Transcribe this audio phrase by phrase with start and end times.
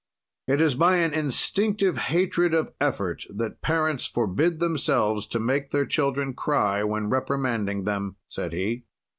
[0.47, 5.85] "It is by an instinctive hatred of effort that parents forbid themselves to make their
[5.85, 8.85] children cry when reprimanding them," said he.